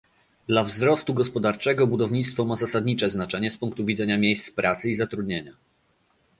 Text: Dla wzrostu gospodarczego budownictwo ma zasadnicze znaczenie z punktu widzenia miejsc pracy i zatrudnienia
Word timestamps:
Dla 0.47 0.63
wzrostu 0.63 1.13
gospodarczego 1.13 1.87
budownictwo 1.87 2.45
ma 2.45 2.57
zasadnicze 2.57 3.09
znaczenie 3.11 3.51
z 3.51 3.57
punktu 3.57 3.85
widzenia 3.85 4.17
miejsc 4.17 4.51
pracy 4.51 4.89
i 4.89 4.95
zatrudnienia 4.95 5.53